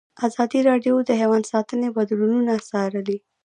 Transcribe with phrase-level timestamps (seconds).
[0.27, 3.17] ازادي راډیو د حیوان ساتنه بدلونونه څارلي.